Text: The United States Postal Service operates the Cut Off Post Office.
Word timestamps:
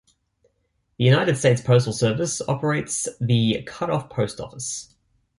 The 0.97 1.03
United 1.05 1.37
States 1.37 1.61
Postal 1.61 1.93
Service 1.93 2.41
operates 2.47 3.07
the 3.19 3.61
Cut 3.67 3.91
Off 3.91 4.09
Post 4.09 4.39
Office. 4.39 4.95